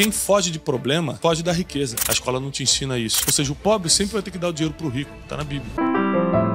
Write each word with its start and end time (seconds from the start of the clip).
Quem 0.00 0.10
foge 0.10 0.50
de 0.50 0.58
problema, 0.58 1.18
foge 1.20 1.42
da 1.42 1.52
riqueza. 1.52 1.94
A 2.08 2.12
escola 2.12 2.40
não 2.40 2.50
te 2.50 2.62
ensina 2.62 2.98
isso. 2.98 3.22
Ou 3.26 3.32
seja, 3.34 3.52
o 3.52 3.54
pobre 3.54 3.90
sempre 3.90 4.14
vai 4.14 4.22
ter 4.22 4.30
que 4.30 4.38
dar 4.38 4.48
o 4.48 4.52
dinheiro 4.54 4.74
pro 4.74 4.88
rico. 4.88 5.10
Tá 5.28 5.36
na 5.36 5.44
Bíblia. 5.44 6.49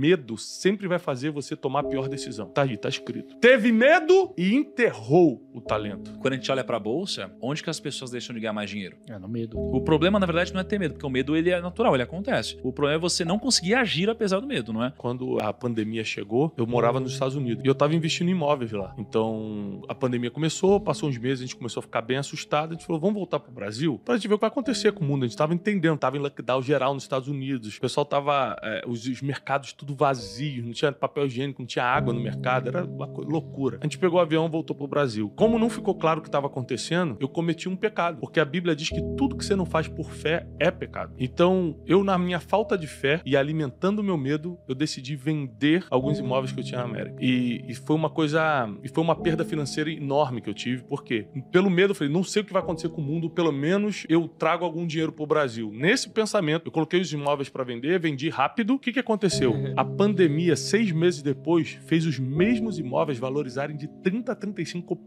Medo 0.00 0.38
sempre 0.38 0.88
vai 0.88 0.98
fazer 0.98 1.30
você 1.30 1.54
tomar 1.54 1.80
a 1.80 1.84
pior 1.84 2.08
decisão. 2.08 2.46
Tá 2.46 2.62
aí, 2.62 2.76
tá 2.78 2.88
escrito. 2.88 3.36
Teve 3.36 3.70
medo 3.70 4.32
e 4.36 4.54
enterrou 4.54 5.46
o 5.52 5.60
talento. 5.60 6.18
Quando 6.18 6.32
a 6.32 6.36
gente 6.36 6.50
olha 6.50 6.64
pra 6.64 6.78
bolsa, 6.78 7.30
onde 7.42 7.62
que 7.62 7.68
as 7.68 7.78
pessoas 7.78 8.10
deixam 8.10 8.34
de 8.34 8.40
ganhar 8.40 8.54
mais 8.54 8.70
dinheiro? 8.70 8.96
É, 9.06 9.18
no 9.18 9.28
medo. 9.28 9.58
O 9.58 9.82
problema, 9.82 10.18
na 10.18 10.24
verdade, 10.24 10.54
não 10.54 10.60
é 10.60 10.64
ter 10.64 10.78
medo, 10.78 10.94
porque 10.94 11.06
o 11.06 11.10
medo 11.10 11.36
ele 11.36 11.50
é 11.50 11.60
natural, 11.60 11.94
ele 11.94 12.02
acontece. 12.02 12.58
O 12.62 12.72
problema 12.72 12.96
é 12.96 13.00
você 13.00 13.26
não 13.26 13.38
conseguir 13.38 13.74
agir 13.74 14.08
apesar 14.08 14.40
do 14.40 14.46
medo, 14.46 14.72
não 14.72 14.82
é? 14.82 14.92
Quando 14.96 15.38
a 15.42 15.52
pandemia 15.52 16.02
chegou, 16.02 16.54
eu 16.56 16.66
morava 16.66 16.98
nos 16.98 17.12
Estados 17.12 17.36
Unidos 17.36 17.62
e 17.62 17.68
eu 17.68 17.74
tava 17.74 17.94
investindo 17.94 18.28
em 18.28 18.32
imóveis 18.32 18.72
lá. 18.72 18.94
Então, 18.96 19.82
a 19.86 19.94
pandemia 19.94 20.30
começou, 20.30 20.80
passou 20.80 21.10
uns 21.10 21.18
meses, 21.18 21.40
a 21.40 21.46
gente 21.46 21.56
começou 21.56 21.80
a 21.80 21.82
ficar 21.82 22.00
bem 22.00 22.16
assustado. 22.16 22.70
A 22.70 22.72
gente 22.72 22.86
falou, 22.86 22.98
vamos 22.98 23.16
voltar 23.16 23.38
pro 23.38 23.52
Brasil 23.52 24.00
pra 24.02 24.14
gente 24.16 24.28
ver 24.28 24.34
o 24.34 24.38
que 24.38 24.42
vai 24.42 24.48
acontecer 24.48 24.92
com 24.92 25.04
o 25.04 25.06
mundo. 25.06 25.24
A 25.24 25.28
gente 25.28 25.36
tava 25.36 25.52
entendendo, 25.52 25.98
tava 25.98 26.16
em 26.16 26.20
lockdown 26.20 26.62
geral 26.62 26.94
nos 26.94 27.02
Estados 27.02 27.28
Unidos. 27.28 27.76
O 27.76 27.80
pessoal 27.80 28.06
tava, 28.06 28.56
é, 28.62 28.82
os, 28.86 29.04
os 29.06 29.20
mercados 29.20 29.72
tudo 29.72 29.89
vazios, 29.94 30.64
não 30.64 30.72
tinha 30.72 30.92
papel 30.92 31.26
higiênico, 31.26 31.62
não 31.62 31.66
tinha 31.66 31.84
água 31.84 32.12
no 32.12 32.20
mercado, 32.20 32.68
era 32.68 32.84
uma 32.84 33.06
loucura. 33.06 33.78
A 33.80 33.84
gente 33.84 33.98
pegou 33.98 34.18
o 34.18 34.22
avião 34.22 34.46
e 34.46 34.50
voltou 34.50 34.74
pro 34.74 34.86
Brasil. 34.86 35.30
Como 35.36 35.58
não 35.58 35.70
ficou 35.70 35.94
claro 35.94 36.20
o 36.20 36.22
que 36.22 36.28
estava 36.28 36.46
acontecendo, 36.46 37.16
eu 37.20 37.28
cometi 37.28 37.68
um 37.68 37.76
pecado, 37.76 38.18
porque 38.20 38.40
a 38.40 38.44
Bíblia 38.44 38.74
diz 38.74 38.88
que 38.88 39.00
tudo 39.16 39.36
que 39.36 39.44
você 39.44 39.54
não 39.54 39.66
faz 39.66 39.88
por 39.88 40.10
fé 40.10 40.46
é 40.58 40.70
pecado. 40.70 41.14
Então, 41.18 41.76
eu 41.86 42.02
na 42.04 42.18
minha 42.18 42.40
falta 42.40 42.76
de 42.76 42.86
fé 42.86 43.20
e 43.24 43.36
alimentando 43.36 44.00
o 44.00 44.04
meu 44.04 44.16
medo, 44.16 44.58
eu 44.68 44.74
decidi 44.74 45.16
vender 45.16 45.84
alguns 45.90 46.18
imóveis 46.18 46.52
que 46.52 46.60
eu 46.60 46.64
tinha 46.64 46.80
na 46.80 46.84
América. 46.84 47.16
E, 47.20 47.64
e 47.68 47.74
foi 47.74 47.96
uma 47.96 48.10
coisa, 48.10 48.68
e 48.82 48.88
foi 48.88 49.02
uma 49.02 49.16
perda 49.16 49.44
financeira 49.44 49.90
enorme 49.90 50.40
que 50.40 50.48
eu 50.48 50.54
tive, 50.54 50.82
porque 50.84 51.26
pelo 51.50 51.70
medo 51.70 51.90
eu 51.90 51.94
falei, 51.94 52.12
não 52.12 52.24
sei 52.24 52.42
o 52.42 52.44
que 52.44 52.52
vai 52.52 52.62
acontecer 52.62 52.88
com 52.88 53.00
o 53.00 53.04
mundo, 53.04 53.30
pelo 53.30 53.52
menos 53.52 54.04
eu 54.08 54.28
trago 54.28 54.64
algum 54.64 54.86
dinheiro 54.86 55.12
pro 55.12 55.26
Brasil. 55.26 55.70
Nesse 55.72 56.08
pensamento, 56.08 56.66
eu 56.66 56.72
coloquei 56.72 57.00
os 57.00 57.12
imóveis 57.12 57.48
para 57.48 57.64
vender, 57.64 57.98
vendi 57.98 58.28
rápido. 58.28 58.74
O 58.74 58.78
que, 58.78 58.92
que 58.92 58.98
aconteceu? 58.98 59.54
A 59.80 59.84
pandemia, 59.84 60.56
seis 60.56 60.92
meses 60.92 61.22
depois, 61.22 61.70
fez 61.86 62.04
os 62.04 62.18
mesmos 62.18 62.78
imóveis 62.78 63.18
valorizarem 63.18 63.78
de 63.78 63.88
30 63.88 64.32
a 64.32 64.36
35%. 64.36 64.98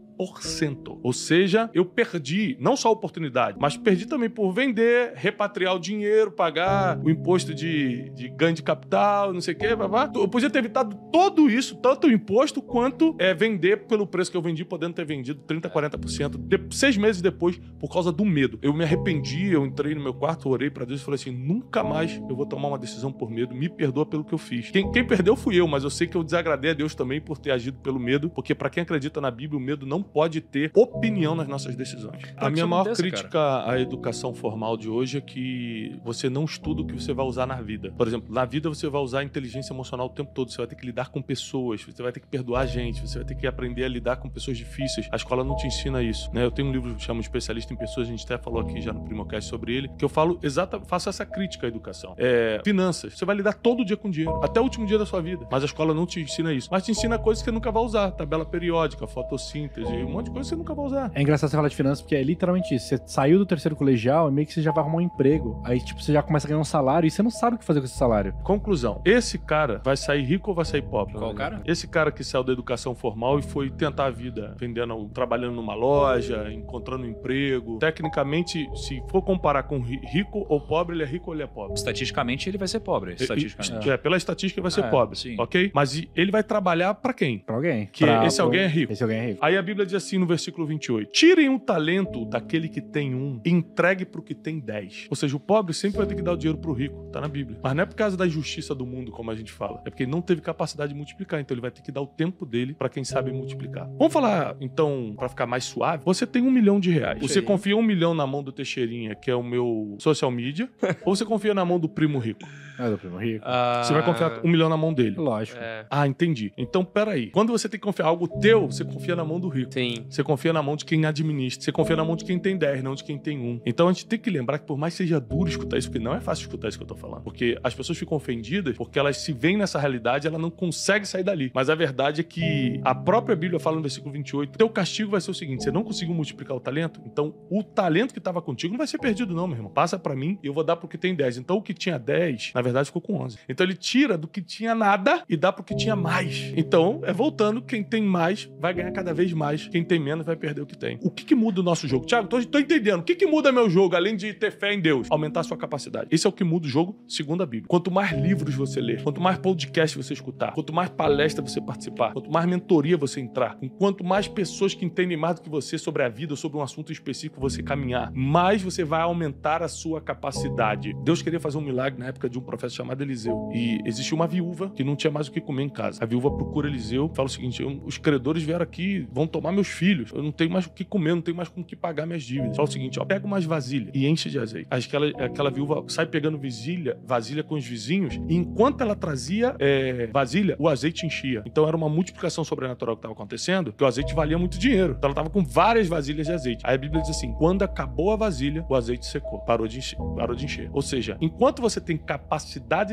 Ou 1.02 1.12
seja, 1.12 1.70
eu 1.74 1.84
perdi 1.84 2.56
não 2.60 2.76
só 2.76 2.88
a 2.88 2.92
oportunidade, 2.92 3.56
mas 3.60 3.76
perdi 3.76 4.06
também 4.06 4.30
por 4.30 4.52
vender, 4.52 5.12
repatriar 5.14 5.74
o 5.74 5.78
dinheiro, 5.78 6.30
pagar 6.30 6.98
o 6.98 7.10
imposto 7.10 7.54
de, 7.54 8.10
de 8.10 8.28
ganho 8.28 8.54
de 8.54 8.62
capital, 8.62 9.32
não 9.32 9.40
sei 9.40 9.54
o 9.54 9.56
quê, 9.56 9.74
babá. 9.74 10.10
Eu 10.14 10.28
podia 10.28 10.50
ter 10.50 10.58
evitado 10.58 10.96
tudo 11.12 11.50
isso, 11.50 11.76
tanto 11.76 12.06
o 12.06 12.12
imposto 12.12 12.62
quanto 12.62 13.14
é, 13.18 13.34
vender 13.34 13.86
pelo 13.86 14.06
preço 14.06 14.30
que 14.30 14.36
eu 14.36 14.42
vendi, 14.42 14.64
podendo 14.64 14.94
ter 14.94 15.04
vendido 15.04 15.40
30, 15.40 15.68
40%. 15.70 16.36
De, 16.38 16.76
seis 16.76 16.96
meses 16.96 17.20
depois, 17.20 17.60
por 17.78 17.92
causa 17.92 18.12
do 18.12 18.24
medo. 18.24 18.58
Eu 18.62 18.72
me 18.72 18.84
arrependi, 18.84 19.52
eu 19.52 19.64
entrei 19.64 19.94
no 19.94 20.02
meu 20.02 20.14
quarto, 20.14 20.48
orei 20.48 20.70
pra 20.70 20.84
Deus 20.84 21.00
e 21.00 21.04
falei 21.04 21.16
assim: 21.16 21.30
nunca 21.30 21.82
mais 21.82 22.16
eu 22.28 22.36
vou 22.36 22.46
tomar 22.46 22.68
uma 22.68 22.78
decisão 22.78 23.12
por 23.12 23.30
medo, 23.30 23.54
me 23.54 23.68
perdoa 23.68 24.06
pelo 24.06 24.24
que 24.24 24.32
eu 24.32 24.38
fiz. 24.38 24.70
Quem, 24.70 24.90
quem 24.92 25.04
perdeu 25.04 25.36
fui 25.36 25.58
eu, 25.58 25.66
mas 25.66 25.84
eu 25.84 25.90
sei 25.90 26.06
que 26.06 26.16
eu 26.16 26.22
desagradei 26.22 26.70
a 26.70 26.74
Deus 26.74 26.94
também 26.94 27.20
por 27.20 27.38
ter 27.38 27.50
agido 27.50 27.78
pelo 27.78 27.98
medo, 27.98 28.30
porque 28.30 28.54
pra 28.54 28.70
quem 28.70 28.82
acredita 28.82 29.20
na 29.20 29.30
Bíblia, 29.30 29.58
o 29.58 29.62
medo 29.62 29.86
não 29.86 30.03
pode 30.04 30.40
ter 30.40 30.70
opinião 30.74 31.34
nas 31.34 31.48
nossas 31.48 31.74
decisões. 31.74 32.22
A 32.36 32.50
minha 32.50 32.66
maior 32.66 32.94
crítica 32.94 33.68
à 33.68 33.80
educação 33.80 34.34
formal 34.34 34.76
de 34.76 34.88
hoje 34.88 35.18
é 35.18 35.20
que 35.20 35.98
você 36.04 36.28
não 36.28 36.44
estuda 36.44 36.82
o 36.82 36.86
que 36.86 36.94
você 36.94 37.12
vai 37.12 37.24
usar 37.26 37.46
na 37.46 37.60
vida. 37.60 37.92
Por 37.96 38.06
exemplo, 38.06 38.32
na 38.32 38.44
vida 38.44 38.68
você 38.68 38.88
vai 38.88 39.00
usar 39.00 39.24
inteligência 39.24 39.72
emocional 39.72 40.06
o 40.06 40.10
tempo 40.10 40.30
todo, 40.32 40.50
você 40.50 40.58
vai 40.58 40.66
ter 40.66 40.74
que 40.74 40.86
lidar 40.86 41.10
com 41.10 41.20
pessoas, 41.22 41.82
você 41.82 42.02
vai 42.02 42.12
ter 42.12 42.20
que 42.20 42.26
perdoar 42.26 42.66
gente, 42.66 43.00
você 43.00 43.18
vai 43.18 43.26
ter 43.26 43.34
que 43.34 43.46
aprender 43.46 43.84
a 43.84 43.88
lidar 43.88 44.16
com 44.16 44.28
pessoas 44.28 44.56
difíceis. 44.56 45.08
A 45.10 45.16
escola 45.16 45.42
não 45.42 45.56
te 45.56 45.66
ensina 45.66 46.02
isso, 46.02 46.30
né? 46.32 46.44
Eu 46.44 46.50
tenho 46.50 46.68
um 46.68 46.72
livro 46.72 46.94
que 46.94 47.02
chama 47.02 47.20
Especialista 47.20 47.72
em 47.72 47.76
Pessoas, 47.76 48.08
a 48.08 48.10
gente 48.10 48.24
até 48.24 48.38
falou 48.38 48.60
aqui 48.60 48.80
já 48.80 48.92
no 48.92 49.02
Primocast 49.02 49.48
sobre 49.48 49.74
ele, 49.74 49.88
que 49.98 50.04
eu 50.04 50.08
falo 50.08 50.38
exata, 50.42 50.80
faço 50.80 51.08
essa 51.08 51.24
crítica 51.24 51.66
à 51.66 51.68
educação. 51.68 52.14
É, 52.18 52.60
finanças, 52.64 53.18
você 53.18 53.24
vai 53.24 53.36
lidar 53.36 53.54
todo 53.54 53.84
dia 53.84 53.96
com 53.96 54.10
dinheiro, 54.10 54.40
até 54.42 54.60
o 54.60 54.62
último 54.62 54.86
dia 54.86 54.98
da 54.98 55.06
sua 55.06 55.20
vida, 55.20 55.46
mas 55.50 55.62
a 55.62 55.66
escola 55.66 55.94
não 55.94 56.06
te 56.06 56.20
ensina 56.20 56.52
isso. 56.52 56.68
Mas 56.70 56.84
te 56.84 56.90
ensina 56.90 57.18
coisas 57.18 57.42
que 57.42 57.50
você 57.50 57.52
nunca 57.52 57.70
vai 57.70 57.82
usar, 57.82 58.10
tabela 58.10 58.44
periódica, 58.44 59.06
fotossíntese, 59.06 59.93
um 60.02 60.10
monte 60.10 60.26
de 60.26 60.30
coisa 60.32 60.48
que 60.48 60.54
você 60.54 60.56
nunca 60.56 60.74
vai 60.74 60.86
usar. 60.86 61.10
É 61.14 61.20
engraçado 61.20 61.50
você 61.50 61.56
falar 61.56 61.68
de 61.68 61.76
finanças, 61.76 62.00
porque 62.00 62.14
é 62.16 62.22
literalmente 62.22 62.74
isso. 62.74 62.86
Você 62.88 62.98
saiu 63.06 63.38
do 63.38 63.46
terceiro 63.46 63.76
colegial 63.76 64.28
e 64.28 64.32
meio 64.32 64.46
que 64.46 64.52
você 64.54 64.62
já 64.62 64.72
vai 64.72 64.82
arrumar 64.82 64.96
um 64.98 65.00
emprego. 65.02 65.60
Aí, 65.64 65.78
tipo, 65.84 66.02
você 66.02 66.12
já 66.12 66.22
começa 66.22 66.46
a 66.46 66.48
ganhar 66.48 66.60
um 66.60 66.64
salário 66.64 67.06
e 67.06 67.10
você 67.10 67.22
não 67.22 67.30
sabe 67.30 67.56
o 67.56 67.58
que 67.58 67.64
fazer 67.64 67.80
com 67.80 67.86
esse 67.86 67.96
salário. 67.96 68.32
Conclusão: 68.42 69.00
esse 69.04 69.38
cara 69.38 69.80
vai 69.84 69.96
sair 69.96 70.22
rico 70.22 70.50
ou 70.50 70.56
vai 70.56 70.64
sair 70.64 70.82
pobre? 70.82 71.14
Qual 71.14 71.34
cara? 71.34 71.60
Esse 71.66 71.86
cara 71.86 72.10
que 72.10 72.24
saiu 72.24 72.42
da 72.42 72.52
educação 72.52 72.94
formal 72.94 73.38
e 73.38 73.42
foi 73.42 73.70
tentar 73.70 74.06
a 74.06 74.10
vida, 74.10 74.54
vendendo, 74.58 75.08
trabalhando 75.12 75.54
numa 75.54 75.74
loja, 75.74 76.50
encontrando 76.52 77.04
um 77.04 77.10
emprego. 77.10 77.78
Tecnicamente, 77.78 78.68
se 78.76 79.02
for 79.08 79.22
comparar 79.22 79.64
com 79.64 79.80
ri- 79.80 80.00
rico 80.12 80.44
ou 80.48 80.60
pobre, 80.60 80.94
ele 80.96 81.02
é 81.02 81.06
rico 81.06 81.30
ou 81.30 81.34
ele 81.34 81.42
é 81.42 81.46
pobre? 81.46 81.74
Estatisticamente, 81.74 82.48
ele 82.48 82.58
vai 82.58 82.68
ser 82.68 82.80
pobre. 82.80 83.14
Estatisticamente. 83.14 83.90
É, 83.90 83.96
pela 83.96 84.16
estatística 84.16 84.60
vai 84.60 84.70
ser 84.70 84.84
É, 84.84 84.88
pobre, 84.90 85.16
sim. 85.18 85.36
ok? 85.38 85.70
Mas 85.74 86.02
ele 86.14 86.30
vai 86.30 86.42
trabalhar 86.42 86.94
pra 86.94 87.12
quem? 87.12 87.38
Pra 87.38 87.54
alguém. 87.56 87.86
Que 87.92 88.04
Pra- 88.04 88.26
esse 88.26 88.40
alguém 88.40 88.60
é 88.60 88.66
rico. 88.66 88.92
Esse 88.92 89.02
alguém 89.02 89.18
é 89.18 89.26
rico. 89.28 89.38
Aí 89.44 89.56
a 89.56 89.62
Bíblia 89.62 89.83
diz 89.84 89.94
assim 89.94 90.18
no 90.18 90.26
versículo 90.26 90.66
28: 90.66 91.10
Tirem 91.10 91.48
o 91.48 91.58
talento 91.58 92.24
daquele 92.24 92.68
que 92.68 92.80
tem 92.80 93.14
um, 93.14 93.40
e 93.44 93.50
entregue 93.50 94.04
pro 94.04 94.22
que 94.22 94.34
tem 94.34 94.58
dez. 94.58 95.06
Ou 95.10 95.16
seja, 95.16 95.36
o 95.36 95.40
pobre 95.40 95.74
sempre 95.74 95.98
vai 95.98 96.06
ter 96.06 96.14
que 96.14 96.22
dar 96.22 96.32
o 96.32 96.36
dinheiro 96.36 96.58
pro 96.58 96.72
rico, 96.72 97.08
tá 97.12 97.20
na 97.20 97.28
Bíblia. 97.28 97.58
Mas 97.62 97.74
não 97.74 97.82
é 97.82 97.86
por 97.86 97.94
causa 97.94 98.16
da 98.16 98.26
injustiça 98.26 98.74
do 98.74 98.86
mundo, 98.86 99.12
como 99.12 99.30
a 99.30 99.34
gente 99.34 99.52
fala. 99.52 99.80
É 99.84 99.90
porque 99.90 100.04
ele 100.04 100.10
não 100.10 100.20
teve 100.20 100.40
capacidade 100.40 100.92
de 100.92 100.96
multiplicar, 100.96 101.40
então 101.40 101.54
ele 101.54 101.60
vai 101.60 101.70
ter 101.70 101.82
que 101.82 101.92
dar 101.92 102.00
o 102.00 102.06
tempo 102.06 102.44
dele 102.44 102.74
pra 102.74 102.88
quem 102.88 103.04
sabe 103.04 103.32
multiplicar. 103.32 103.88
Vamos 103.98 104.12
falar, 104.12 104.56
então, 104.60 105.14
pra 105.16 105.28
ficar 105.28 105.46
mais 105.46 105.64
suave. 105.64 106.02
Você 106.04 106.26
tem 106.26 106.42
um 106.42 106.50
milhão 106.50 106.80
de 106.80 106.90
reais. 106.90 107.20
Você 107.20 107.40
confia 107.40 107.76
um 107.76 107.82
milhão 107.82 108.14
na 108.14 108.26
mão 108.26 108.42
do 108.42 108.52
Teixeirinha, 108.52 109.14
que 109.14 109.30
é 109.30 109.34
o 109.34 109.42
meu 109.42 109.96
social 109.98 110.30
media, 110.30 110.68
ou 111.04 111.14
você 111.14 111.24
confia 111.24 111.54
na 111.54 111.64
mão 111.64 111.78
do 111.78 111.88
primo 111.88 112.18
rico? 112.18 112.46
É 112.78 112.90
do 112.90 112.98
primo 112.98 113.18
rico. 113.18 113.44
Você 113.82 113.92
vai 113.92 114.04
confiar 114.04 114.40
um 114.44 114.48
milhão 114.48 114.68
na 114.68 114.76
mão 114.76 114.92
dele. 114.92 115.16
Lógico. 115.16 115.58
É, 115.60 115.86
Ah, 115.90 116.06
entendi. 116.06 116.52
Então, 116.56 116.84
peraí. 116.84 117.30
Quando 117.30 117.52
você 117.52 117.68
tem 117.68 117.78
que 117.78 117.84
confiar 117.84 118.06
algo 118.06 118.28
teu, 118.40 118.66
você 118.66 118.84
confia 118.84 119.14
na 119.16 119.24
mão 119.24 119.38
do 119.40 119.48
rico. 119.48 119.72
sim. 119.72 120.04
Você 120.08 120.22
confia 120.22 120.52
na 120.52 120.62
mão 120.62 120.76
de 120.76 120.84
quem 120.84 121.04
administra. 121.06 121.62
Você 121.62 121.72
confia 121.72 121.96
na 121.96 122.04
mão 122.04 122.16
de 122.16 122.24
quem 122.24 122.38
tem 122.38 122.56
10, 122.56 122.82
não 122.82 122.94
de 122.94 123.04
quem 123.04 123.18
tem 123.18 123.38
um. 123.38 123.60
Então 123.64 123.88
a 123.88 123.92
gente 123.92 124.06
tem 124.06 124.18
que 124.18 124.30
lembrar 124.30 124.58
que 124.58 124.66
por 124.66 124.76
mais 124.76 124.94
que 124.94 124.98
seja 124.98 125.20
duro 125.20 125.48
escutar 125.48 125.78
isso, 125.78 125.88
porque 125.88 126.02
não 126.04 126.14
é 126.14 126.20
fácil 126.20 126.42
escutar 126.42 126.68
isso 126.68 126.78
que 126.78 126.82
eu 126.84 126.88
tô 126.88 126.96
falando. 126.96 127.22
Porque 127.22 127.58
as 127.62 127.74
pessoas 127.74 127.98
ficam 127.98 128.16
ofendidas 128.16 128.76
porque 128.76 128.98
elas 128.98 129.16
se 129.18 129.32
veem 129.32 129.56
nessa 129.56 129.78
realidade 129.78 130.26
ela 130.26 130.38
não 130.38 130.50
consegue 130.50 131.06
sair 131.06 131.22
dali. 131.22 131.50
Mas 131.54 131.68
a 131.70 131.74
verdade 131.74 132.20
é 132.20 132.24
que 132.24 132.80
a 132.84 132.94
própria 132.94 133.36
Bíblia 133.36 133.58
fala 133.60 133.76
no 133.76 133.82
versículo 133.82 134.12
28, 134.12 134.56
teu 134.58 134.68
castigo 134.68 135.10
vai 135.10 135.20
ser 135.20 135.30
o 135.30 135.34
seguinte, 135.34 135.62
você 135.64 135.70
não 135.70 135.82
conseguiu 135.82 136.14
multiplicar 136.14 136.56
o 136.56 136.60
talento, 136.60 137.00
então 137.06 137.34
o 137.50 137.62
talento 137.62 138.12
que 138.12 138.18
estava 138.18 138.40
contigo 138.42 138.72
não 138.72 138.78
vai 138.78 138.86
ser 138.86 138.98
perdido 138.98 139.34
não, 139.34 139.46
meu 139.46 139.56
irmão. 139.56 139.70
Passa 139.72 139.98
pra 139.98 140.14
mim 140.14 140.38
e 140.42 140.46
eu 140.46 140.52
vou 140.52 140.64
dar 140.64 140.76
pro 140.76 140.88
que 140.88 140.98
tem 140.98 141.14
10. 141.14 141.38
Então 141.38 141.56
o 141.56 141.62
que 141.62 141.74
tinha 141.74 141.98
10, 141.98 142.52
na 142.54 142.62
verdade 142.64 142.86
ficou 142.86 143.02
com 143.02 143.16
11. 143.22 143.38
Então 143.48 143.66
ele 143.66 143.74
tira 143.74 144.16
do 144.16 144.26
que 144.26 144.40
tinha 144.40 144.74
nada 144.74 145.22
e 145.28 145.36
dá 145.36 145.52
pro 145.52 145.64
que 145.64 145.76
tinha 145.76 145.96
mais. 145.96 146.52
Então, 146.56 147.00
é 147.04 147.12
voltando, 147.12 147.62
quem 147.62 147.82
tem 147.82 148.02
mais 148.02 148.50
vai 148.58 148.72
ganhar 148.72 148.90
cada 148.92 149.12
vez 149.12 149.32
mais, 149.32 149.68
quem 149.68 149.84
tem 149.84 149.98
menos 149.98 150.26
vai 150.26 150.36
perder 150.36 150.62
o 150.62 150.66
que 150.66 150.76
tem. 150.76 150.98
O 151.02 151.10
que, 151.10 151.24
que 151.24 151.34
muda 151.34 151.60
o 151.60 151.64
nosso 151.64 151.86
jogo? 151.86 152.06
Tiago, 152.06 152.28
tô, 152.28 152.42
tô 152.44 152.58
entendendo. 152.58 153.00
O 153.00 153.04
que, 153.04 153.14
que 153.14 153.26
muda 153.26 153.52
meu 153.52 153.68
jogo, 153.68 153.96
além 153.96 154.16
de 154.16 154.32
ter 154.32 154.52
fé 154.52 154.72
em 154.72 154.80
Deus? 154.80 155.08
Aumentar 155.10 155.40
a 155.40 155.44
sua 155.44 155.56
capacidade. 155.56 156.08
Esse 156.10 156.26
é 156.26 156.30
o 156.30 156.32
que 156.32 156.44
muda 156.44 156.66
o 156.66 156.70
jogo, 156.70 156.96
segundo 157.08 157.42
a 157.42 157.46
Bíblia. 157.46 157.68
Quanto 157.68 157.90
mais 157.90 158.12
livros 158.12 158.54
você 158.54 158.80
ler, 158.80 159.02
quanto 159.02 159.20
mais 159.20 159.38
podcast 159.38 159.96
você 159.96 160.12
escutar, 160.12 160.52
quanto 160.52 160.72
mais 160.72 160.88
palestra 160.90 161.44
você 161.44 161.60
participar, 161.60 162.12
quanto 162.12 162.30
mais 162.30 162.46
mentoria 162.46 162.96
você 162.96 163.20
entrar, 163.20 163.58
quanto 163.78 164.04
mais 164.04 164.28
pessoas 164.28 164.74
que 164.74 164.84
entendem 164.84 165.16
mais 165.16 165.36
do 165.36 165.42
que 165.42 165.50
você 165.50 165.76
sobre 165.78 166.02
a 166.02 166.08
vida 166.08 166.34
sobre 166.44 166.58
um 166.58 166.62
assunto 166.62 166.92
específico 166.92 167.40
você 167.40 167.62
caminhar, 167.62 168.12
mais 168.12 168.62
você 168.62 168.84
vai 168.84 169.00
aumentar 169.00 169.62
a 169.62 169.68
sua 169.68 170.00
capacidade. 170.00 170.92
Deus 171.02 171.22
queria 171.22 171.40
fazer 171.40 171.58
um 171.58 171.62
milagre 171.62 171.98
na 171.98 172.06
época 172.06 172.28
de 172.28 172.38
um 172.38 172.42
profeta 172.56 172.74
chamado 172.74 173.02
Eliseu. 173.02 173.50
E 173.54 173.78
existia 173.84 174.14
uma 174.14 174.26
viúva 174.26 174.70
que 174.70 174.82
não 174.84 174.96
tinha 174.96 175.10
mais 175.10 175.28
o 175.28 175.32
que 175.32 175.40
comer 175.40 175.62
em 175.64 175.68
casa. 175.68 176.02
A 176.02 176.06
viúva 176.06 176.30
procura 176.30 176.68
Eliseu, 176.68 177.10
fala 177.14 177.26
o 177.26 177.30
seguinte: 177.30 177.62
"Eu- 177.62 177.80
os 177.84 177.98
credores 177.98 178.42
vieram 178.42 178.62
aqui, 178.62 179.06
vão 179.12 179.26
tomar 179.26 179.52
meus 179.52 179.68
filhos. 179.68 180.10
Eu 180.12 180.22
não 180.22 180.32
tenho 180.32 180.50
mais 180.50 180.66
o 180.66 180.70
que 180.70 180.84
comer, 180.84 181.14
não 181.14 181.22
tenho 181.22 181.36
mais 181.36 181.48
com 181.48 181.60
o 181.60 181.64
que 181.64 181.76
pagar 181.76 182.06
minhas 182.06 182.22
dívidas. 182.22 182.56
Fala 182.56 182.68
o 182.68 182.72
seguinte: 182.72 182.98
ó, 183.00 183.04
pega 183.04 183.26
umas 183.26 183.44
vasilhas 183.44 183.90
e 183.94 184.06
enche 184.06 184.30
de 184.30 184.38
azeite. 184.38 184.68
Aquela, 184.70 185.06
aquela 185.24 185.50
viúva 185.50 185.84
sai 185.88 186.06
pegando 186.06 186.38
vasilha, 186.38 186.98
vasilha 187.06 187.42
com 187.42 187.54
os 187.54 187.64
vizinhos, 187.66 188.14
e 188.28 188.34
enquanto 188.34 188.80
ela 188.80 188.94
trazia 188.94 189.54
é, 189.58 190.06
vasilha, 190.08 190.56
o 190.58 190.68
azeite 190.68 191.06
enchia. 191.06 191.42
Então 191.46 191.66
era 191.66 191.76
uma 191.76 191.88
multiplicação 191.88 192.44
sobrenatural 192.44 192.96
que 192.96 193.00
estava 193.00 193.14
acontecendo, 193.14 193.72
que 193.72 193.82
o 193.82 193.86
azeite 193.86 194.14
valia 194.14 194.38
muito 194.38 194.58
dinheiro. 194.58 194.94
Então 194.96 195.08
ela 195.08 195.12
estava 195.12 195.30
com 195.30 195.44
várias 195.44 195.88
vasilhas 195.88 196.26
de 196.26 196.32
azeite. 196.32 196.62
Aí 196.64 196.74
a 196.74 196.78
Bíblia 196.78 197.00
diz 197.02 197.10
assim: 197.10 197.32
quando 197.32 197.62
acabou 197.62 198.12
a 198.12 198.16
vasilha, 198.16 198.64
o 198.68 198.74
azeite 198.74 199.06
secou, 199.06 199.40
parou 199.40 199.66
de 199.66 199.78
encher. 199.78 199.98
Parou 200.16 200.34
de 200.36 200.44
encher. 200.44 200.70
Ou 200.72 200.82
seja, 200.82 201.16
enquanto 201.20 201.60
você 201.62 201.80
tem 201.80 201.96
capacidade 201.96 202.43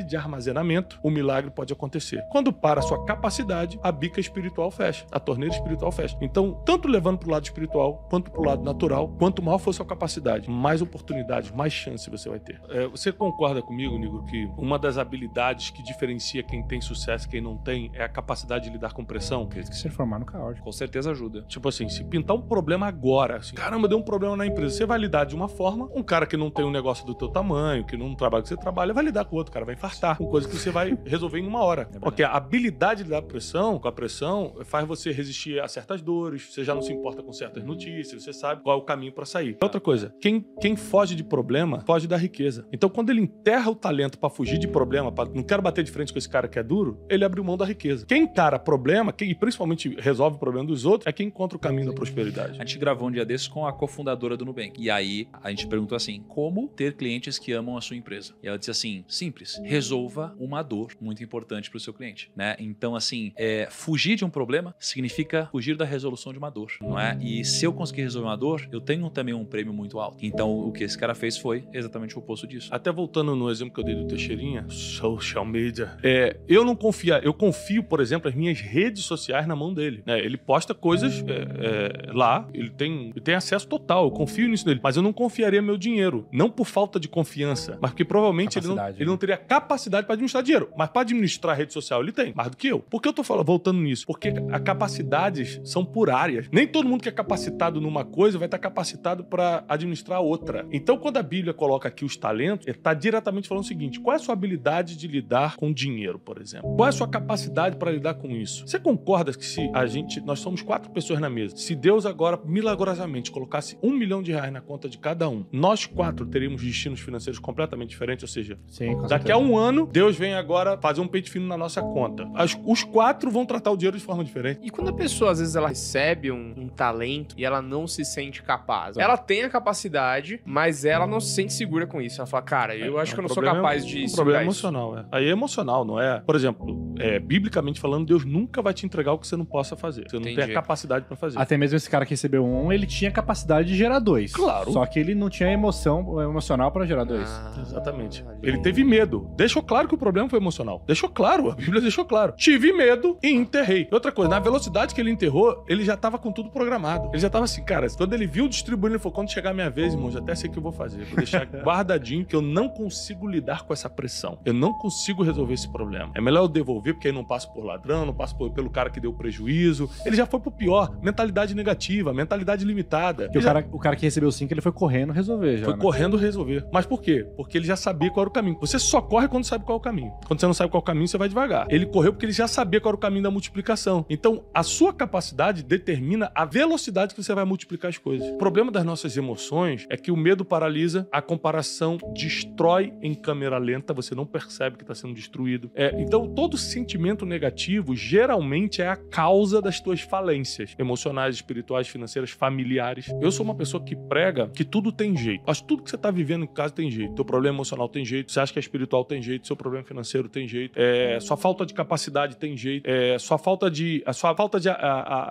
de 0.06 0.16
armazenamento, 0.16 1.00
o 1.04 1.10
milagre 1.10 1.52
pode 1.52 1.74
acontecer. 1.74 2.24
Quando 2.32 2.52
para 2.54 2.80
a 2.80 2.84
sua 2.84 3.06
capacidade, 3.06 3.80
a 3.84 3.92
bica 3.92 4.20
espiritual 4.20 4.72
fecha, 4.72 5.06
a 5.12 5.20
torneira 5.20 5.54
espiritual 5.54 5.92
fecha. 5.92 6.18
Então, 6.22 6.62
tanto 6.66 6.88
levando 6.88 7.18
para 7.18 7.28
o 7.28 7.32
lado 7.32 7.44
espiritual, 7.44 8.08
quanto 8.10 8.32
para 8.32 8.42
o 8.42 8.44
lado 8.44 8.64
natural, 8.64 9.10
quanto 9.18 9.42
maior 9.42 9.58
for 9.58 9.72
a 9.72 9.74
sua 9.74 9.86
capacidade, 9.86 10.50
mais 10.50 10.82
oportunidades, 10.82 11.52
mais 11.52 11.74
chance 11.74 12.10
você 12.10 12.30
vai 12.30 12.40
ter. 12.40 12.62
É, 12.70 12.88
você 12.88 13.12
concorda 13.12 13.62
comigo, 13.62 13.98
Nigro, 13.98 14.24
que 14.26 14.50
uma 14.58 14.78
das 14.78 14.98
habilidades 14.98 15.70
que 15.70 15.84
diferencia 15.84 16.44
quem 16.44 16.64
tem 16.64 16.82
sucesso 16.82 17.28
e 17.28 17.30
quem 17.30 17.42
não 17.42 17.58
tem 17.58 17.92
é 17.94 18.04
a 18.04 18.10
capacidade 18.10 18.66
de 18.66 18.72
lidar 18.72 18.94
com 18.94 19.04
pressão? 19.04 19.44
Acredito 19.44 19.72
que 19.72 19.78
se 19.78 19.90
formar 19.90 20.20
no 20.20 20.26
caos. 20.26 20.60
Com 20.60 20.72
certeza 20.72 21.12
ajuda. 21.12 21.44
Tipo 21.44 21.70
assim, 21.70 21.90
se 21.90 22.04
pintar 22.04 22.36
um 22.36 22.42
problema 22.42 22.88
agora, 22.88 23.38
assim, 23.38 23.56
caramba, 23.56 23.88
deu 23.88 23.98
um 23.98 24.04
problema 24.04 24.36
na 24.36 24.46
empresa, 24.46 24.76
você 24.76 24.86
vai 24.86 25.00
lidar 25.00 25.26
de 25.26 25.36
uma 25.36 25.48
forma, 25.48 25.90
um 25.94 26.04
cara 26.04 26.26
que 26.26 26.38
não 26.38 26.50
tem 26.50 26.66
um 26.66 26.72
negócio 26.72 27.06
do 27.06 27.16
teu 27.16 27.28
tamanho, 27.30 27.86
que 27.86 27.98
não 27.98 28.14
trabalha 28.16 28.44
que 28.44 28.50
você 28.50 28.58
trabalha, 28.58 28.94
vai 28.94 29.04
lidar 29.04 29.26
com 29.26 29.36
outro, 29.36 29.41
cara 29.50 29.66
vai 29.66 29.76
infartar, 29.76 30.18
com 30.18 30.28
coisa 30.28 30.48
que 30.48 30.56
você 30.56 30.70
vai 30.70 30.98
resolver 31.06 31.40
em 31.40 31.48
uma 31.48 31.64
hora. 31.64 31.84
verdade. 31.84 32.04
Porque 32.04 32.24
a 32.24 32.32
habilidade 32.32 33.04
com 33.04 33.22
pressão, 33.22 33.80
com 33.80 33.88
a 33.88 33.92
pressão, 33.92 34.56
faz 34.66 34.88
você 34.88 35.12
resistir 35.12 35.60
a 35.60 35.68
certas 35.68 36.02
dores, 36.02 36.54
você 36.54 36.64
já 36.64 36.76
não 36.76 36.82
se 36.82 36.94
importa 36.94 37.24
com 37.24 37.34
certas 37.34 37.64
notícias, 37.64 38.24
você 38.24 38.34
sabe 38.34 38.62
qual 38.62 38.78
é 38.78 38.82
o 38.82 38.84
caminho 38.84 39.12
pra 39.12 39.26
sair. 39.26 39.58
Outra 39.62 39.80
coisa, 39.80 40.14
quem, 40.20 40.46
quem 40.60 40.76
foge 40.76 41.16
de 41.16 41.24
problema, 41.24 41.82
foge 41.82 42.08
da 42.08 42.18
riqueza. 42.18 42.68
Então, 42.72 42.90
quando 42.90 43.10
ele 43.10 43.22
enterra 43.22 43.70
o 43.72 43.76
talento 43.76 44.20
pra 44.20 44.30
fugir 44.30 44.58
de 44.58 44.68
problema, 44.68 45.12
pra, 45.12 45.26
não 45.26 45.44
quero 45.44 45.62
bater 45.62 45.84
de 45.84 45.92
frente 45.92 46.12
com 46.12 46.20
esse 46.20 46.30
cara 46.30 46.48
que 46.48 46.60
é 46.60 46.64
duro, 46.64 47.00
ele 47.10 47.24
abre 47.24 47.42
mão 47.42 47.58
da 47.58 47.66
riqueza. 47.66 48.06
Quem 48.06 48.24
encara 48.24 48.60
problema, 48.60 49.12
quem 49.12 49.32
e 49.32 49.36
principalmente 49.36 49.96
resolve 50.00 50.36
o 50.36 50.40
problema 50.40 50.68
dos 50.68 50.86
outros, 50.86 51.08
é 51.08 51.12
quem 51.12 51.28
encontra 51.28 51.58
o 51.58 51.60
caminho 51.60 51.88
da 51.88 51.94
prosperidade. 51.94 52.60
A 52.60 52.66
gente 52.66 52.78
gravou 52.78 53.08
um 53.08 53.12
dia 53.12 53.26
desses 53.26 53.48
com 53.48 53.66
a 53.66 53.72
cofundadora 53.72 54.36
do 54.36 54.44
Nubank. 54.44 54.82
E 54.82 54.90
aí 54.90 55.28
a 55.42 55.50
gente 55.50 55.68
perguntou 55.68 55.96
assim: 55.96 56.22
como 56.28 56.68
ter 56.68 56.96
clientes 56.96 57.40
que 57.40 57.54
amam 57.54 57.78
a 57.78 57.82
sua 57.82 57.96
empresa? 57.96 58.34
E 58.44 58.48
ela 58.48 58.58
disse 58.58 58.72
assim: 58.72 59.06
simples, 59.32 59.62
resolva 59.64 60.36
uma 60.38 60.62
dor 60.62 60.92
muito 61.00 61.24
importante 61.24 61.70
para 61.70 61.78
o 61.78 61.80
seu 61.80 61.94
cliente, 61.94 62.32
né? 62.36 62.56
Então, 62.60 62.96
assim, 62.96 63.32
é, 63.38 63.68
fugir 63.72 64.16
de 64.16 64.26
um 64.26 64.30
problema 64.30 64.76
significa 64.78 65.48
fugir 65.52 65.78
da 65.78 65.86
resolução 65.86 66.34
de 66.34 66.38
uma 66.38 66.50
dor, 66.50 66.74
não 66.82 67.00
é? 67.00 67.18
E 67.22 67.46
se 67.46 67.66
eu 67.66 67.72
conseguir 67.74 68.02
resolver 68.02 68.28
uma 68.28 68.36
dor, 68.36 68.68
eu 68.72 68.82
tenho 68.82 69.10
também 69.10 69.34
um 69.34 69.46
prêmio 69.46 69.74
muito 69.74 70.00
alto. 70.00 70.18
Então, 70.22 70.52
o 70.52 70.72
que 70.72 70.84
esse 70.84 70.98
cara 70.98 71.16
fez 71.16 71.38
foi 71.38 71.64
exatamente 71.72 72.16
o 72.16 72.20
oposto 72.20 72.46
disso. 72.46 72.70
Até 72.74 72.92
voltando 72.92 73.36
no 73.36 73.50
exemplo 73.50 73.74
que 73.74 73.80
eu 73.80 73.84
dei 73.84 73.96
do 73.96 74.06
Teixeirinha, 74.06 74.66
social 74.70 75.46
media. 75.46 75.98
É, 76.04 76.38
eu 76.48 76.66
não 76.66 76.76
confio, 76.76 77.16
eu 77.16 77.34
confio, 77.34 77.84
por 77.84 78.02
exemplo, 78.02 78.28
as 78.28 78.36
minhas 78.36 78.60
redes 78.60 79.06
sociais 79.06 79.48
na 79.48 79.56
mão 79.56 79.74
dele. 79.74 80.04
né? 80.06 80.20
ele 80.20 80.38
posta 80.38 80.74
coisas 80.74 81.24
é, 81.28 82.08
é, 82.10 82.12
lá, 82.12 82.48
ele 82.54 82.70
tem, 82.70 83.10
ele 83.10 83.22
tem 83.22 83.36
acesso 83.36 83.68
total, 83.68 84.06
eu 84.06 84.12
confio 84.12 84.48
nisso 84.50 84.68
nele. 84.68 84.80
Mas 84.84 84.98
eu 84.98 85.04
não 85.04 85.14
confiaria 85.14 85.62
meu 85.62 85.78
dinheiro. 85.78 86.28
Não 86.32 86.50
por 86.50 86.66
falta 86.66 87.00
de 87.00 87.08
confiança, 87.08 87.78
mas 87.82 87.92
porque 87.92 88.04
provavelmente 88.04 88.58
ele 88.58 88.68
não, 88.68 88.90
ele 88.90 89.06
não 89.06 89.14
né? 89.14 89.20
Teria 89.22 89.38
capacidade 89.38 90.06
para 90.06 90.16
administrar 90.16 90.44
dinheiro. 90.44 90.70
Mas 90.76 90.90
para 90.90 91.02
administrar 91.02 91.56
rede 91.56 91.72
social, 91.72 92.02
ele 92.02 92.12
tem, 92.12 92.34
mais 92.36 92.50
do 92.50 92.58
que 92.58 92.68
eu. 92.68 92.80
Por 92.80 93.02
que 93.02 93.08
eu 93.08 93.14
tô 93.14 93.24
falando, 93.24 93.46
voltando 93.46 93.80
nisso? 93.80 94.06
Porque 94.08 94.34
a 94.52 94.60
capacidades 94.60 95.62
são 95.64 95.86
por 95.86 96.10
áreas. 96.10 96.48
Nem 96.52 96.68
todo 96.68 96.90
mundo 96.90 97.04
que 97.04 97.10
é 97.10 97.12
capacitado 97.12 97.80
numa 97.80 98.04
coisa 98.04 98.38
vai 98.38 98.48
estar 98.48 98.58
capacitado 98.58 99.24
para 99.24 99.64
administrar 99.70 100.22
outra. 100.22 100.66
Então, 100.72 100.98
quando 100.98 101.18
a 101.18 101.24
Bíblia 101.24 101.54
coloca 101.54 101.88
aqui 101.88 102.04
os 102.04 102.18
talentos, 102.18 102.68
ele 102.68 102.78
está 102.78 102.94
diretamente 102.94 103.48
falando 103.48 103.64
o 103.64 103.68
seguinte: 103.68 104.00
qual 104.00 104.16
é 104.16 104.20
a 104.20 104.24
sua 104.24 104.34
habilidade 104.34 104.98
de 104.98 105.08
lidar 105.08 105.56
com 105.56 105.72
dinheiro, 105.72 106.18
por 106.18 106.42
exemplo? 106.42 106.76
Qual 106.76 106.88
é 106.88 106.90
a 106.90 106.94
sua 106.94 107.08
capacidade 107.08 107.78
para 107.78 107.92
lidar 107.92 108.16
com 108.16 108.32
isso? 108.32 108.68
Você 108.68 108.80
concorda 108.80 109.32
que 109.34 109.46
se 109.46 109.70
a 109.74 109.86
gente, 109.86 110.20
nós 110.22 110.40
somos 110.40 110.62
quatro 110.62 110.92
pessoas 110.92 111.20
na 111.20 111.30
mesa, 111.30 111.56
se 111.58 111.76
Deus 111.76 112.06
agora 112.06 112.40
milagrosamente 112.44 113.32
colocasse 113.32 113.78
um 113.84 113.92
milhão 113.92 114.24
de 114.24 114.32
reais 114.32 114.52
na 114.52 114.62
conta 114.62 114.90
de 114.90 114.98
cada 114.98 115.30
um, 115.30 115.46
nós 115.52 115.86
quatro 115.86 116.26
teríamos 116.26 116.62
destinos 116.64 117.00
financeiros 117.00 117.40
completamente 117.40 117.90
diferentes, 117.90 118.24
ou 118.24 118.28
seja, 118.28 118.58
Sim, 118.68 118.96
Daqui 119.12 119.32
a 119.32 119.38
um 119.38 119.58
ano, 119.58 119.86
Deus 119.92 120.16
vem 120.18 120.34
agora 120.34 120.78
fazer 120.78 121.02
um 121.02 121.08
peito 121.08 121.30
fino 121.30 121.48
na 121.48 121.58
nossa 121.58 121.82
conta. 121.82 122.28
As- 122.36 122.58
os 122.66 122.84
quatro 122.84 123.30
vão 123.30 123.46
tratar 123.46 123.72
o 123.72 123.78
dinheiro 123.78 123.98
de 123.98 124.04
forma 124.04 124.24
diferente. 124.24 124.60
E 124.64 124.70
quando 124.70 124.90
a 124.90 124.94
pessoa, 124.94 125.32
às 125.32 125.40
vezes, 125.40 125.56
ela 125.56 125.68
recebe 125.70 126.32
um, 126.32 126.54
um 126.58 126.68
talento 126.68 127.36
e 127.38 127.44
ela 127.46 127.62
não 127.62 127.88
se 127.88 128.04
sente 128.06 128.42
capaz, 128.42 128.98
ela 128.98 129.18
tem 129.18 129.44
a 129.44 129.50
capacidade, 129.50 130.40
mas 130.46 130.86
ela 130.86 131.06
não 131.08 131.20
se 131.20 131.34
sente 131.36 131.54
segura 131.54 131.86
com 131.88 132.02
isso. 132.02 132.22
Ela 132.22 132.28
fala, 132.28 132.44
cara, 132.44 132.76
eu 132.76 132.98
acho 133.00 133.12
É, 133.12 133.16
que 133.16 133.20
eu 133.20 133.26
um 133.26 133.28
não 133.28 133.34
sou 133.34 133.44
capaz 133.44 133.86
de 133.86 134.04
um 134.04 134.08
segurar 134.08 134.24
problema 134.24 134.52
isso. 134.52 134.68
emocional, 134.68 134.98
é. 134.98 135.06
Aí 135.12 135.26
é 135.26 135.30
emocional, 135.30 135.86
não 135.86 136.00
é? 136.00 136.20
Por 136.26 136.36
exemplo, 136.36 136.91
é, 137.02 137.20
biblicamente 137.20 137.80
falando, 137.80 138.06
Deus 138.06 138.26
nunca 138.26 138.62
vai 138.62 138.74
te 138.74 138.86
entregar 138.86 139.14
o 139.14 139.18
que 139.18 139.28
você 139.28 139.36
não 139.36 139.46
possa 139.46 139.76
fazer. 139.76 140.10
Você 140.10 140.16
não 140.16 140.24
tem 140.24 140.34
Entendi. 140.34 140.52
a 140.52 140.54
capacidade 140.54 141.06
pra 141.06 141.16
fazer. 141.16 141.40
Até 141.40 141.58
mesmo 141.58 141.78
esse 141.78 141.90
cara 141.90 142.06
que 142.06 142.12
recebeu 142.12 142.46
um, 142.46 142.72
ele 142.72 142.86
tinha 142.86 143.12
capacidade 143.12 143.68
de 143.68 143.76
gerar 143.76 144.00
dois. 144.00 144.34
Claro. 144.34 144.72
Só 144.72 144.86
que 144.86 145.00
ele 145.00 145.16
não 145.16 145.30
tinha 145.30 145.50
emoção 145.52 146.22
emocional 146.22 146.72
pra 146.72 146.86
gerar 146.86 147.04
dois. 147.04 147.30
Ah, 147.30 147.54
Exatamente. 147.62 148.24
ali. 148.28 148.40
Ele 148.44 148.58
teve 148.60 148.84
medo. 148.84 149.30
Deixou 149.36 149.62
claro 149.64 149.88
que 149.88 149.96
o 149.96 149.98
problema 149.98 150.30
foi 150.30 150.40
emocional. 150.40 150.84
Deixou 150.86 151.10
claro. 151.10 151.52
A 151.52 151.56
Bíblia 151.56 151.82
deixou 151.82 152.06
claro. 152.06 152.34
Tive 152.38 152.74
medo 152.74 153.18
e 153.24 153.30
enterrei. 153.30 153.88
Outra 153.92 154.12
coisa, 154.12 154.30
na 154.30 154.40
velocidade 154.40 154.94
que 154.94 155.02
ele 155.02 155.12
enterrou, 155.12 155.64
ele 155.68 155.84
já 155.84 155.96
tava 155.98 156.18
com 156.18 156.32
tudo 156.32 156.50
programado. 156.50 157.10
Ele 157.10 157.20
já 157.20 157.30
tava 157.30 157.46
assim, 157.46 157.64
cara, 157.64 157.88
quando 157.90 158.14
ele 158.14 158.28
viu 158.28 158.48
distribuindo, 158.48 158.96
ele 158.96 159.00
falou: 159.02 159.14
quando 159.14 159.32
chegar 159.32 159.52
a 159.52 159.54
minha 159.54 159.70
vez, 159.70 159.94
irmão, 159.94 160.12
já 160.12 160.20
até 160.20 160.36
sei 160.36 160.50
o 160.50 160.54
que 160.54 160.60
eu 160.60 160.64
vou 160.64 160.72
fazer. 160.72 161.04
Vou 161.06 161.18
deixar 161.18 161.46
guardadinho, 161.64 162.26
que 162.26 162.36
eu 162.36 162.42
não 162.42 162.70
consigo 162.70 163.28
lidar 163.28 163.64
com 163.64 163.74
essa 163.74 163.90
pressão. 163.90 164.40
Eu 164.46 164.54
não 164.54 164.74
consigo 164.74 165.24
resolver 165.24 165.54
esse 165.54 165.72
problema. 165.72 166.12
É 166.16 166.22
melhor 166.22 166.44
eu 166.44 166.48
devolver, 166.48 166.91
porque 166.94 167.08
aí 167.08 167.14
não 167.14 167.24
passo 167.24 167.52
por 167.54 167.64
ladrão, 167.64 168.06
não 168.06 168.14
passo 168.14 168.36
por- 168.38 168.52
pelo 168.52 168.70
cara 168.70 168.90
que 168.90 169.00
deu 169.00 169.14
prejuízo. 169.14 169.90
Ele 170.06 170.16
já 170.16 170.26
foi 170.26 170.40
pro 170.40 170.52
pior. 170.52 170.98
Mentalidade 171.02 171.56
negativa, 171.56 172.14
mentalidade 172.14 172.66
limitada. 172.66 173.26
Porque 173.26 173.38
o 173.40 173.42
já- 173.42 173.54
cara, 173.54 173.68
o 173.72 173.80
cara 173.80 173.96
que 173.96 174.04
recebeu 174.04 174.32
cinco, 174.32 174.54
ele 174.54 174.62
foi 174.62 174.72
correndo 174.72 175.12
resolver 175.14 175.58
já. 175.58 175.66
foi 175.66 175.74
né? 175.74 175.80
correndo 175.80 176.18
resolver. 176.18 176.66
Mas 176.72 176.86
por 176.86 177.02
quê? 177.02 177.26
Porque 177.36 177.58
ele 177.58 177.66
já 177.66 177.76
sabia 177.76 178.10
qual 178.12 178.24
era 178.24 178.30
o 178.30 178.34
caminho. 178.34 178.58
Você 178.62 178.78
só 178.80 179.02
corre 179.02 179.28
quando 179.28 179.44
sabe 179.46 179.64
qual 179.66 179.78
é 179.78 179.80
o 179.80 179.82
caminho. 179.84 180.12
Quando 180.28 180.40
você 180.40 180.46
não 180.46 180.54
sabe 180.54 180.70
qual 180.72 180.80
é 180.80 180.84
o 180.84 180.86
caminho, 180.86 181.08
você 181.08 181.18
vai 181.18 181.28
devagar. 181.30 181.68
Ele 181.70 181.86
correu 181.86 182.14
porque 182.14 182.26
ele 182.26 182.34
já 182.34 182.48
sabia 182.48 182.80
qual 182.80 182.92
era 182.92 182.96
o 182.98 183.00
caminho 183.00 183.24
da 183.24 183.32
multiplicação. 183.32 184.06
Então, 184.10 184.44
a 184.54 184.64
sua 184.64 184.94
capacidade 184.94 185.64
determina 185.64 186.32
a 186.36 186.46
velocidade 186.46 187.14
que 187.16 187.24
você 187.24 187.34
vai 187.34 187.46
multiplicar 187.46 187.90
as 187.90 187.98
coisas. 187.98 188.28
O 188.30 188.38
problema 188.38 188.72
das 188.72 188.84
nossas 188.84 189.16
emoções 189.18 189.86
é 189.90 189.98
que 189.98 190.12
o 190.12 190.18
medo 190.18 190.44
paralisa, 190.46 191.08
a 191.12 191.22
comparação 191.22 191.98
destrói 192.14 192.94
em 193.02 193.14
câmera 193.14 193.58
lenta, 193.58 193.94
você 193.94 194.16
não 194.16 194.26
percebe 194.26 194.78
que 194.78 194.84
está 194.84 194.96
sendo 194.96 195.14
destruído. 195.14 195.70
É, 195.76 196.00
então, 196.02 196.28
todo 196.28 196.58
sentimento 196.82 197.26
negativo 197.28 197.96
geralmente 197.96 198.82
é 198.82 198.88
a 198.88 198.96
causa 198.96 199.62
das 199.62 199.80
tuas 199.80 200.02
falências 200.02 200.76
emocionais, 200.80 201.36
espirituais, 201.36 201.88
financeiras, 201.88 202.32
familiares. 202.32 203.08
Eu 203.22 203.32
sou 203.32 203.44
uma 203.46 203.54
pessoa 203.56 203.84
que 203.84 203.96
prega 203.96 204.50
que 204.50 204.66
tudo 204.66 204.92
tem 204.92 205.16
jeito. 205.16 205.44
Acho 205.48 205.62
que 205.62 205.68
tudo 205.68 205.84
que 205.84 205.90
você 205.90 205.96
está 205.96 206.10
vivendo 206.10 206.44
em 206.44 206.48
casa 206.48 206.74
tem 206.74 206.90
jeito. 206.90 207.14
Teu 207.14 207.24
problema 207.24 207.56
emocional 207.58 207.88
tem 207.88 208.04
jeito, 208.04 208.32
você 208.32 208.40
acha 208.40 208.52
que 208.52 208.58
é 208.58 208.62
espiritual 208.62 209.06
tem 209.06 209.22
jeito, 209.22 209.46
seu 209.46 209.56
problema 209.56 209.86
financeiro 209.86 210.28
tem 210.28 210.48
jeito, 210.48 210.74
é, 210.80 211.20
sua 211.20 211.38
falta 211.38 211.66
de 211.66 211.74
capacidade 211.74 212.36
tem 212.38 212.58
jeito, 212.58 212.90
é, 212.90 213.18
sua 213.20 213.38
falta 213.38 213.70
de 213.70 214.02
a 214.06 214.14
sua 214.14 214.36
falta 214.36 214.60
de, 214.60 214.70
a- 214.70 214.74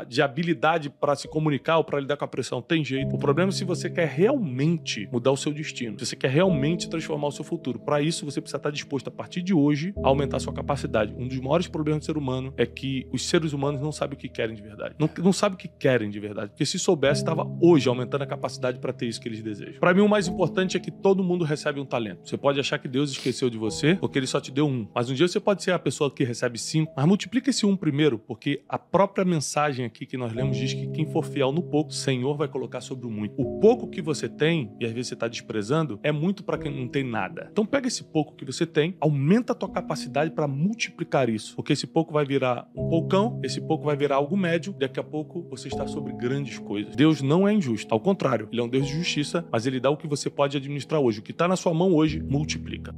a- 0.01 0.05
de 0.05 0.23
habilidade 0.23 0.89
para 0.89 1.17
se 1.17 1.27
comunicar 1.27 1.79
ou 1.79 1.85
para 1.85 1.99
lidar 2.01 2.17
com 2.17 2.25
a 2.25 2.29
pressão 2.29 2.63
tem 2.63 2.85
jeito. 2.85 3.15
O 3.15 3.19
problema 3.19 3.49
é 3.51 3.53
se 3.53 3.65
você 3.65 3.91
quer 3.91 4.07
realmente 4.09 5.09
mudar 5.13 5.33
o 5.33 5.37
seu 5.37 5.53
destino, 5.53 5.99
se 5.99 6.07
você 6.07 6.17
quer 6.17 6.31
realmente 6.31 6.89
transformar 6.89 7.27
o 7.29 7.33
seu 7.33 7.45
futuro. 7.45 7.79
Para 7.81 8.01
isso 8.01 8.25
você 8.25 8.41
precisa 8.41 8.59
estar 8.59 8.71
disposto 8.71 9.09
a 9.09 9.11
partir 9.11 9.43
de 9.43 9.53
hoje 9.53 9.93
a 10.05 10.09
aumentar 10.09 10.37
a 10.37 10.41
sua 10.41 10.53
capacidade. 10.53 11.13
Um 11.17 11.27
dos 11.31 11.41
maiores 11.41 11.69
problemas 11.69 12.01
do 12.03 12.07
ser 12.07 12.17
humano 12.17 12.53
é 12.57 12.67
que 12.67 13.07
os 13.13 13.27
seres 13.27 13.53
humanos 13.53 13.81
não 13.81 13.93
sabem 13.93 14.17
o 14.17 14.21
que 14.21 14.29
querem 14.29 14.55
de 14.55 14.63
verdade. 14.63 14.95
Não, 14.99 15.09
não 15.19 15.33
sabem 15.33 15.55
o 15.55 15.59
que 15.59 15.69
querem 15.69 16.11
de 16.11 16.19
verdade, 16.19 16.51
porque 16.51 16.67
se 16.67 16.79
soubesse 16.79 17.21
estava 17.21 17.47
hoje 17.61 17.89
aumentando 17.89 18.23
a 18.23 18.27
capacidade 18.27 18.79
para 18.79 18.93
ter 18.93 19.07
isso 19.07 19.21
que 19.21 19.29
eles 19.29 19.43
desejam. 19.43 19.81
Para 19.81 19.95
mim 19.95 20.01
o 20.01 20.09
mais 20.09 20.27
importante 20.27 20.77
é 20.77 20.81
que 20.81 20.91
todo 20.91 21.23
mundo 21.23 21.45
recebe 21.45 21.81
um 21.81 21.85
talento. 21.85 22.29
Você 22.29 22.37
pode 22.37 22.59
achar 22.59 22.79
que 22.79 22.89
Deus 22.89 23.13
esqueceu 23.13 23.49
de 23.49 23.57
você 23.57 23.95
porque 23.95 24.19
ele 24.19 24.27
só 24.27 24.41
te 24.41 24.51
deu 24.51 24.67
um, 24.67 24.89
mas 24.95 25.09
um 25.09 25.15
dia 25.15 25.29
você 25.29 25.41
pode 25.41 25.63
ser 25.63 25.73
a 25.73 25.79
pessoa 25.79 26.11
que 26.11 26.25
recebe 26.25 26.59
cinco, 26.59 26.93
mas 26.97 27.07
multiplica 27.07 27.51
esse 27.51 27.65
um 27.65 27.77
primeiro, 27.77 28.19
porque 28.19 28.63
a 28.69 28.79
própria 28.79 29.25
mensagem 29.25 29.85
aqui 29.85 30.05
que 30.05 30.17
nós 30.17 30.33
lemos 30.33 30.57
diz 30.57 30.75
que 30.75 30.89
quem 30.89 31.07
for 31.07 31.25
fiel 31.25 31.53
no 31.53 31.63
pouco, 31.63 31.91
o 31.91 31.95
Senhor 31.95 32.37
vai 32.37 32.49
colocar 32.49 32.81
sobre 32.81 33.07
o 33.07 33.11
muito. 33.11 33.35
O 33.41 33.61
pouco 33.61 33.89
que 33.89 34.03
você 34.03 34.29
tem, 34.29 34.73
e 34.81 34.85
às 34.85 34.93
vezes 34.93 35.09
você 35.09 35.15
está 35.15 35.29
desprezando, 35.29 36.01
é 36.03 36.11
muito 36.11 36.43
para 36.43 36.59
quem 36.59 36.75
não 36.75 36.89
tem 36.89 37.05
nada. 37.05 37.49
Então 37.53 37.65
pega 37.65 37.87
esse 37.87 38.05
pouco 38.05 38.35
que 38.35 38.45
você 38.45 38.67
tem, 38.67 38.97
aumenta 39.01 39.53
a 39.53 39.57
tua 39.57 39.69
capacidade 39.69 40.31
para 40.31 40.49
multiplicar 40.49 41.20
isso, 41.29 41.55
porque 41.55 41.73
esse 41.73 41.87
pouco 41.87 42.13
vai 42.13 42.25
virar 42.25 42.69
um 42.75 42.89
poucão, 42.89 43.41
esse 43.43 43.61
pouco 43.61 43.85
vai 43.85 43.97
virar 43.97 44.17
algo 44.17 44.37
médio, 44.37 44.75
daqui 44.79 44.99
a 44.99 45.05
pouco 45.05 45.47
você 45.51 45.69
está 45.69 45.87
sobre 45.87 46.13
grandes 46.13 46.59
coisas. 46.59 46.95
Deus 46.95 47.21
não 47.21 47.47
é 47.47 47.53
injusto, 47.53 47.93
ao 47.93 48.01
contrário, 48.01 48.49
ele 48.51 48.61
é 48.61 48.65
um 48.65 48.69
Deus 48.69 48.87
de 48.87 48.95
justiça, 48.95 49.45
mas 49.51 49.67
ele 49.67 49.81
dá 49.81 49.91
o 49.91 49.97
que 49.97 50.07
você 50.07 50.31
pode 50.31 50.57
administrar 50.57 51.01
hoje. 51.01 51.21
O 51.21 51.23
que 51.23 51.33
está 51.33 51.47
na 51.47 51.57
sua 51.57 51.75
mão 51.75 51.95
hoje, 51.95 52.23
multiplica. 52.23 52.95